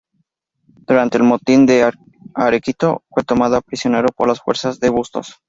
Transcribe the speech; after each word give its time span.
Durante 0.87 1.17
el 1.19 1.23
motín 1.25 1.67
de 1.67 1.91
Arequito 2.33 3.03
fue 3.07 3.21
tomado 3.23 3.61
prisionero 3.61 4.07
por 4.15 4.27
las 4.29 4.39
fuerzas 4.41 4.79
de 4.79 4.89
Bustos. 4.89 5.35